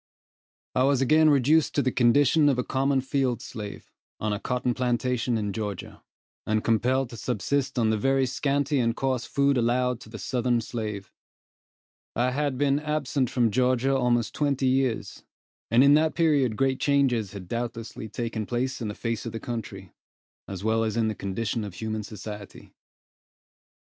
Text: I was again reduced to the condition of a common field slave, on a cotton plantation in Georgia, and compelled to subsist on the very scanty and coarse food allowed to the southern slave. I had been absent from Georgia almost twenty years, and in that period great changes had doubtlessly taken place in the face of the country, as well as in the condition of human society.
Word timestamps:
I 0.73 0.81
was 0.81 0.99
again 1.03 1.29
reduced 1.29 1.75
to 1.75 1.83
the 1.83 1.91
condition 1.91 2.49
of 2.49 2.57
a 2.57 2.63
common 2.63 3.01
field 3.01 3.39
slave, 3.39 3.91
on 4.19 4.33
a 4.33 4.39
cotton 4.39 4.73
plantation 4.73 5.37
in 5.37 5.53
Georgia, 5.53 6.01
and 6.43 6.63
compelled 6.63 7.11
to 7.11 7.17
subsist 7.17 7.77
on 7.77 7.91
the 7.91 7.99
very 7.99 8.25
scanty 8.25 8.79
and 8.79 8.95
coarse 8.95 9.25
food 9.27 9.59
allowed 9.59 9.99
to 9.99 10.09
the 10.09 10.17
southern 10.17 10.59
slave. 10.59 11.11
I 12.15 12.31
had 12.31 12.57
been 12.57 12.79
absent 12.79 13.29
from 13.29 13.51
Georgia 13.51 13.95
almost 13.95 14.33
twenty 14.33 14.65
years, 14.65 15.23
and 15.69 15.83
in 15.83 15.93
that 15.93 16.15
period 16.15 16.57
great 16.57 16.79
changes 16.79 17.33
had 17.33 17.47
doubtlessly 17.47 18.09
taken 18.09 18.47
place 18.47 18.81
in 18.81 18.87
the 18.87 18.95
face 18.95 19.27
of 19.27 19.33
the 19.33 19.39
country, 19.39 19.93
as 20.47 20.63
well 20.63 20.83
as 20.83 20.97
in 20.97 21.09
the 21.09 21.13
condition 21.13 21.63
of 21.63 21.75
human 21.75 22.01
society. 22.01 22.73